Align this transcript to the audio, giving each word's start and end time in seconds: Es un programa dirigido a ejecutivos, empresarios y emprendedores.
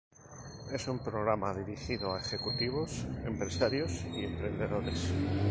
Es 0.73 0.87
un 0.87 0.97
programa 0.97 1.53
dirigido 1.53 2.15
a 2.15 2.19
ejecutivos, 2.21 3.05
empresarios 3.23 4.03
y 4.11 4.25
emprendedores. 4.25 5.13